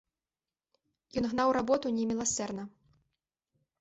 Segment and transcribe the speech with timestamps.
[1.21, 2.63] Ён гнаў работу неміласэрна.